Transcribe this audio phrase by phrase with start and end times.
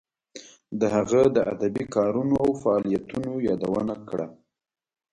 [0.79, 4.27] د هغه د ادبی کارونو او فعالیتونو یادونه کړه.